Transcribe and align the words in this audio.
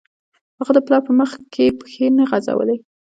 هغه 0.59 0.71
د 0.75 0.79
پلار 0.85 1.01
په 1.07 1.13
مخکې 1.19 1.75
پښې 1.79 2.05
نه 2.17 2.23
غځولې 2.29 2.77